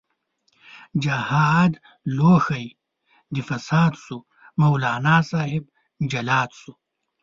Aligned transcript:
جهاد 1.03 1.73
لوښی 2.17 2.67
د 3.33 3.35
فساد 3.49 3.93
شو، 4.03 4.17
مولانا 4.59 5.17
صاحب 5.31 5.63
جلاد 6.11 6.49
شو 6.59 6.71